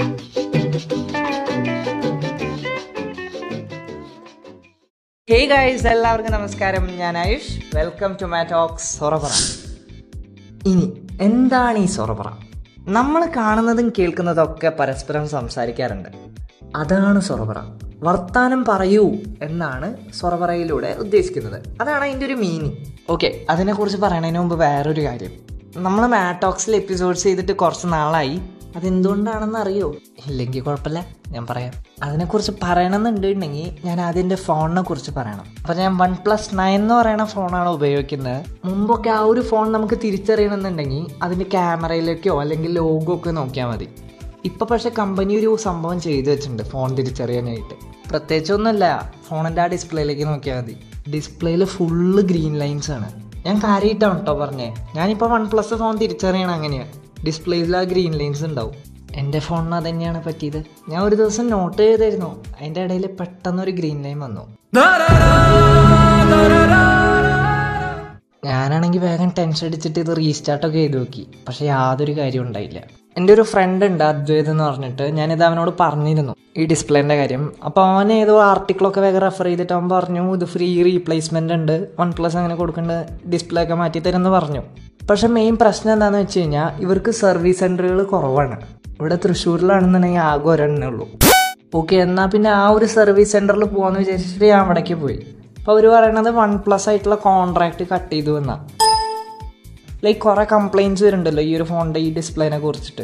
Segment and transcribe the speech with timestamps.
[0.00, 0.04] Hey
[5.46, 6.86] guys എല്ലാവർക്കും നമസ്കാരം.
[6.86, 7.76] ഞാൻ Ayush.
[7.76, 9.28] Welcome to my talks സൊറപറ.
[10.66, 12.30] ഇനി എന്താണ് ഈ സൊറപറ?
[12.78, 16.08] നമ്മൾ കാണുന്നതും കേൾക്കുന്നതും ഒക്കെ പരസ്പരം സംസാരിക്കാറുണ്ട്.
[16.76, 17.56] അതാണ് സൊറപറ.
[18.02, 21.62] വർത്താനം പറയൂ എന്നാണ് സൊറപറയിലൂടെ ഉദ്ദേശിക്കുന്നത്.
[21.80, 22.72] അതാണ് അതിന്റെ ഒരു മീനിങ്
[23.10, 25.30] ഓക്കെ അതിനെക്കുറിച്ച് പറയുന്നതിന് മുമ്പ് വേറൊരു കാര്യം.
[25.76, 28.40] നമ്മൾ മാറ്റോക്സിൽ എപ്പിസോഡ്സ് ചെയ്തിട്ട് കുറച്ച് നാളായി.
[28.76, 29.94] അതെന്തുകൊണ്ടാണെന്ന് അറിയോ
[30.26, 31.72] ഇല്ലെങ്കിൽ കുഴപ്പമില്ല ഞാൻ പറയാം.
[32.02, 35.46] അതിനെക്കുറിച്ച് പറയണമെന്നുണ്ടെങ്കിൽ ഞാൻ അതിന്റെ ഫോണിനെ കുറിച്ച് പറയണം.
[35.60, 38.44] അപ്പോൾ ഞാൻ വൺ പ്ലസ് നയൻ എന്ന് പറയുന്ന ഫോണാണ് ഉപയോഗിക്കുന്നത്.
[38.64, 43.88] മുമ്പൊക്കെ ആ ഒരു ഫോൺ നമുക്ക് തിരിച്ചറിയണമെന്നുണ്ടെങ്കിൽ അതിന്റെ ക്യാമറയിലേക്കോ അല്ലെങ്കിൽ ലോഗോ ഒക്കെ നോക്കിയാൽ മതി.
[44.44, 47.74] ഇപ്പം പക്ഷേ കമ്പനി ഒരു സംഭവം ചെയ്തു വെച്ചിട്ടുണ്ട് ഫോൺ തിരിച്ചറിയാനായിട്ട്.
[48.10, 50.76] പ്രത്യേകിച്ചൊന്നുമല്ല ഫോണിന്റെ ആ ഡിസ്പ്ലേയിലേക്ക് നോക്കിയാൽ മതി.
[51.10, 53.08] ഡിസ്പ്ലേയിൽ ഫുള്ള് ഗ്രീൻ ലൈൻസ് ആണ്
[53.46, 57.09] ഞാൻ കാര്യമായിട്ടാണ് കേട്ടോ പറഞ്ഞേ ഞാനിപ്പോൾ വൺ പ്ലസ് ഫോൺ തിരിച്ചറിയണം അങ്ങനെയാണ്.
[57.26, 58.74] ഡിസ്പ്ലേയിൽ ആ ഗ്രീൻ ലൈൻസ് ഉണ്ടാവും.
[59.14, 60.62] എന്റെ ഫോണിന് തന്നെയാണ് പറ്റിയത്.
[60.88, 62.44] ഞാൻ ഒരു ദിവസം നോട്ട് ചെയ്തായിരുന്നു.
[62.60, 64.56] അതിന്റെ ഇടയിൽ പെട്ടെന്നൊരു ഗ്രീൻ ലൈൻ വന്നു.
[68.44, 71.26] ഞാനാണെങ്കിൽ വേഗം ടെൻഷൻ അടിച്ചിട്ട് ഇത് റീസ്റ്റാർട്ടൊക്കെ ചെയ്ത് നോക്കി.
[71.48, 72.82] പക്ഷെ യാതൊരു കാര്യവും ഉണ്ടായില്ല.
[73.16, 75.02] എന്റെ ഒരു ഫ്രണ്ട് ഉണ്ട് അദ്വൈത് എന്ന് പറഞ്ഞിട്ട്.
[75.02, 76.34] ഞാനിത് അവനോട് പറഞ്ഞിരുന്നു.
[76.56, 77.52] ഈ ഡിസ്പ്ലേന്റെ കാര്യം.
[77.64, 81.88] അപ്പോൾ അവൻ ഏതോ ആർട്ടിക്കിളൊക്കെ വേഗം റെഫർ ചെയ്തിട്ട് അവൻ പറഞ്ഞു ഇത് ഫ്രീ റീപ്ലേസ്മെന്റ് ഉണ്ട്.
[82.00, 82.92] വൺ പ്ലസ് അങ്ങനെ കൊടുക്കേണ്ട.
[83.28, 84.62] ഡിസ്പ്ലേ ഒക്കെ മാറ്റി തരുമെന്ന് പറഞ്ഞു.
[85.10, 88.56] പക്ഷെ മെയിൻ പ്രശ്നം എന്താണെന്ന് വെച്ച് കഴിഞ്ഞാൽ ഇവർക്ക് സർവീസ് സെന്ററുകൾ കുറവാണ്.
[88.98, 91.06] ഇവിടെ തൃശ്ശൂരിലാണെന്നുണ്ടെങ്കിൽ ആകെ ഒരെണ്ണേ ഉള്ളൂ.
[91.74, 95.18] ഓക്കെ എന്നാൽ പിന്നെ ആ ഒരു സർവീസ് സെന്ററിൽ പോകാമെന്ന് വിചാരിച്ചിട്ട് ഞാൻ അവിടേക്ക് പോയി.
[95.58, 98.64] അപ്പോൾ അവർ പറയണത് വൺ പ്ലസ് ആയിട്ടുള്ള കോൺട്രാക്റ്റ് കട്ട് ചെയ്തു എന്നാണ്
[100.04, 103.02] ലൈക്ക് കുറേ കംപ്ലയിന്റ്സ് വരുന്നുണ്ടല്ലോ ഈ ഒരു ഫോണിന്റെ ഈ ഡിസ്പ്ലേനെ കുറിച്ചിട്ട്.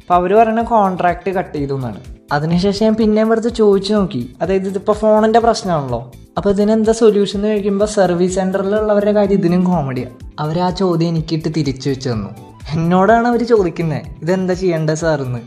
[0.00, 2.00] അപ്പോൾ അവർ പറയുന്നത് കോൺട്രാക്റ്റ് കട്ട് ചെയ്തു എന്നാണ്.
[2.32, 4.36] അതിനുശേഷം ഞാൻ പിന്നെയും വെറുതെ ചോദിച്ചു നോക്കി.
[4.42, 6.12] അതായത് ഇതിപ്പോൾ ഫോണിന്റെ പ്രശ്നമാണല്ലോ.
[6.36, 11.90] അപ്പോൾ ഇതിനെന്താ സൊല്യൂഷൻ എന്ന് ചോദിക്കുമ്പോൾ സർവീസ് സെന്ററിലുള്ളവരുടെ കാര്യം ഇതിനും കോമഡിയാണ് അവർ ആ ചോദ്യം എനിക്കിട്ട് തിരിച്ചു
[11.90, 12.30] വെച്ച് തന്നു.
[12.74, 15.38] എന്നോടാണ് അവർ ചോദിക്കുന്നത് ഇതെന്താ ചെയ്യേണ്ടത് സാറെന്ന്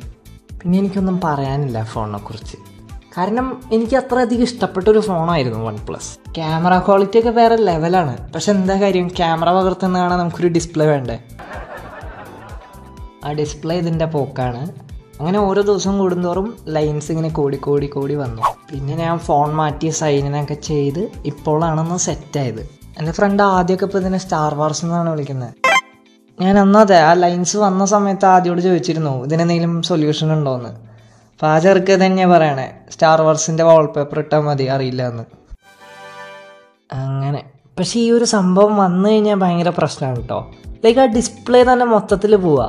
[0.62, 2.58] പിന്നെ എനിക്കൊന്നും പറയാനില്ല ഫോണിനെക്കുറിച്ച്
[3.18, 8.52] കാരണം എനിക്ക് അത്ര അധികം ഇഷ്ടപ്പെട്ട ഒരു ഫോണായിരുന്നു വൺ പ്ലസ് ക്യാമറ ക്വാളിറ്റി ഒക്കെ വേറെ ലെവലാണ് പക്ഷെ
[8.52, 9.08] എന്താ കാര്യം?
[9.08, 11.20] ക്യാമറ പകർത്തുന്നതാണ് നമുക്കൊരു ഡിസ്പ്ലേ വേണ്ടേ?
[13.26, 14.83] ആ ഡിസ്പ്ലേ ഇതിന്റെ പോക്കാണ്.
[15.20, 18.42] അങ്ങനെ ഓരോ ദിവസം കൂടുന്തോറും ലൈൻസ് ഇങ്ങനെ കൂടി കൂടി കൂടി വന്നു.
[18.70, 22.62] പിന്നെ ഞാൻ ഫോൺ മാറ്റിയ സൈനിനൊക്കെ ചെയ്ത് സെറ്റ് സെറ്റായത്
[23.00, 25.54] എന്റെ ഫ്രണ്ട് ആദ്യമൊക്കെ ഇപ്പോൾ ഇതിനെ സ്റ്റാർ വാർസ് എന്നാണ് വിളിക്കുന്നത്.
[26.38, 30.72] ഞാൻ അന്നതെ ആ ലൈൻസ് വന്ന സമയത്ത് ആദ്യോട് ചോദിച്ചിരുന്നു ഇതിനെന്തെങ്കിലും സൊല്യൂഷൻ ഉണ്ടോ എന്ന്
[31.34, 35.26] അപ്പോൾ ആ ചെറുക്ക് തന്നെയാണ് പറയണേ സ്റ്റാർ വാർസിന്റെ വാൾപേപ്പർ ഇട്ടാൽ മതി അറിയില്ല എന്ന്
[37.02, 37.42] അങ്ങനെ.
[37.78, 40.40] പക്ഷേ ഈ ഒരു സംഭവം വന്നു കഴിഞ്ഞാൽ ഭയങ്കര പ്രശ്നമാണ് കേട്ടോ
[40.84, 42.68] ലൈക്ക് ആ ഡിസ്പ്ലേ തന്നെ മൊത്തത്തിൽ പോവാ.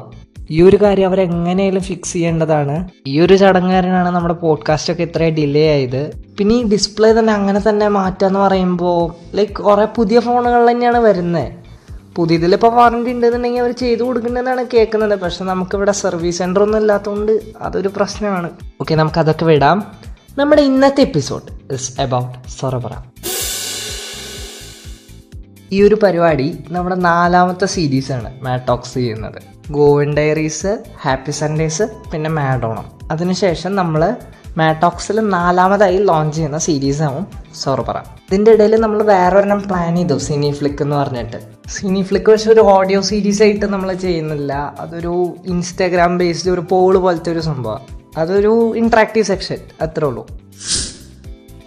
[0.50, 2.88] ഈ ഒരു കാര്യം അവരെങ്ങനെയും ഫിക്സ് ചെയ്യേണ്ടതാണ്.
[3.06, 6.10] ഈ ഒരു ചടങ്ങുകാരനാണ് നമ്മുടെ പോഡ്കാസ്റ്റ് ഒക്കെ ഇത്രയും ഡിലേ ആയത്.
[6.38, 11.52] പിന്നെ ഈ ഡിസ്പ്ലേ തന്നെ അങ്ങനെ തന്നെ മാറ്റാന്ന് പറയുമ്പോൾ ലൈക് കുറേ പുതിയ ഫോണുകൾ തന്നെയാണ് വരുന്നത്
[12.16, 15.20] പുതിയതിലിപ്പോൾ വാറണ്ടി ഉണ്ടെന്നുണ്ടെങ്കിൽ അവർ ചെയ്തു കൊടുക്കുന്നതെന്നാണ് കേൾക്കുന്നത്.
[15.20, 18.50] പക്ഷെ നമുക്കിവിടെ സർവീസ് സെന്റർ ഒന്നും ഇല്ലാത്തതുകൊണ്ട് അതൊരു പ്രശ്നമാണ്.
[18.80, 19.92] ഓക്കെ നമുക്കതൊക്കെ വിടാം.
[20.38, 22.90] നമ്മുടെ ഇന്നത്തെ എപ്പിസോഡ് ഇസ് അബൌട്ട് സൊറബറ
[25.72, 29.53] ഈ ഒരു പരിപാടി നമ്മുടെ നാലാമത്തെ സീരീസാണ് മാറ്റോക്സ് ചെയ്യുന്നത്.
[29.70, 32.84] ഗോവൻ ഡയറീസ് ഹാപ്പി സൺഡേസ് പിന്നെ മാഡോണം.
[33.10, 34.16] അതിനുശേഷം നമ്മൾ
[34.56, 37.26] മാറ്റോക്സിൽ നാലാമതായി ലോഞ്ച് ചെയ്യുന്ന സീരീസാവും
[37.62, 41.36] സോർബറ ഇതിന്റെ ഇടയിൽ നമ്മൾ വേറെ ഒരെണ്ണം പ്ലാൻ ചെയ്തു സിനി ഫ്ലിക്ക് എന്ന് പറഞ്ഞിട്ട്.
[41.68, 44.74] സിനി ഫ്ലിക്ക് പക്ഷെ ഒരു ഓഡിയോ സീരീസ് ആയിട്ട് നമ്മൾ ചെയ്യുന്നില്ല.
[44.80, 47.80] അതൊരു ഇൻസ്റ്റാഗ്രാം ബേസ്ഡ് ഒരു പോൾ പോലത്തെ ഒരു സംഭവം.
[48.16, 50.26] അതൊരു ഇൻട്രാക്റ്റീവ് സെക്ഷൻ അത്രേ ഉള്ളൂ.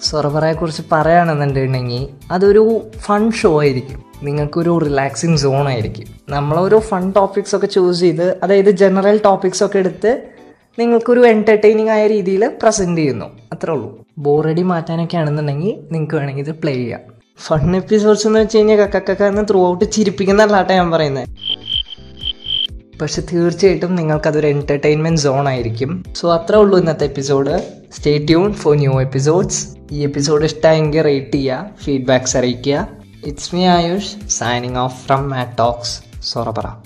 [0.02, 4.07] സെർവറെ കുറിച്ച് പറയുകയാണെന്നുണ്ടെങ്കിൽ അതൊരു ഫൺ ഷോ ആയിരിക്കും.
[4.24, 6.06] നിങ്ങൾക്കൊരു റിലാക്സിങ് സോൺ ആയിരിക്കും.
[6.30, 10.22] നമ്മളൊരു ഫൺ ടോപ്പിക്സ് ഒക്കെ ചൂസ് ചെയ്ത് അതായത് ജനറൽ ടോപ്പിക്സ് ഒക്കെ എടുത്ത്
[10.80, 13.26] നിങ്ങൾക്കൊരു എന്റർടൈനിങ് ആയ രീതിയിൽ പ്രസന്റ് ചെയ്യുന്നു.
[13.26, 14.06] അത്രേ ഉള്ളൂ.
[14.18, 17.00] ബോറടി മാറ്റാനൊക്കെ ആണെന്നുണ്ടെങ്കിൽ നിങ്ങൾക്ക് വേണമെങ്കിൽ ഇത് പ്ലേ ചെയ്യാം.
[17.42, 21.28] ഫൺ എപ്പിസോഡ്സ് എന്ന് വെച്ച് കഴിഞ്ഞാൽ കക്കക്കന്ന് ത്രൂ ഔട്ട് ചിരിപ്പിക്കുന്നല്ലാട്ടെ ഞാൻ പറയുന്നത്
[23.00, 26.04] പക്ഷെ തീർച്ചയായിട്ടും നിങ്ങൾക്കതൊരു എന്റർടൈൻമെന്റ് സോൺ ആയിരിക്കും.
[26.16, 27.60] സോ അത്രേ ഉള്ളൂ ഇന്നത്തെ episode
[27.98, 32.88] stay tune for new episodes ഈ എപ്പിസോഡ് ഇഷ്ടമായെങ്കിൽ റേറ്റ് ചെയ്യുക ഫീഡ്ബാക്സ് അറിയിക്കുക.
[33.28, 36.80] It's me Ayush signing off from my Talks Sorabara.